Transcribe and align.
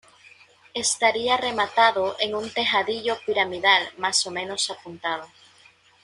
Estaría 0.73 1.37
rematado 1.37 2.15
en 2.19 2.33
un 2.33 2.49
tejadillo 2.49 3.19
piramidal 3.23 3.87
más 3.99 4.25
o 4.25 4.31
menos 4.31 4.71
apuntado. 4.71 5.27